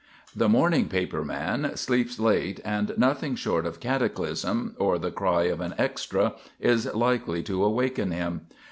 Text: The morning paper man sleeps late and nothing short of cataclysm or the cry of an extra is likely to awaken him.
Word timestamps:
The 0.35 0.49
morning 0.49 0.87
paper 0.89 1.23
man 1.23 1.73
sleeps 1.77 2.19
late 2.19 2.59
and 2.65 2.91
nothing 2.97 3.35
short 3.35 3.67
of 3.67 3.79
cataclysm 3.79 4.73
or 4.79 4.97
the 4.97 5.11
cry 5.11 5.43
of 5.43 5.61
an 5.61 5.75
extra 5.77 6.33
is 6.59 6.91
likely 6.95 7.43
to 7.43 7.63
awaken 7.63 8.09
him. 8.09 8.47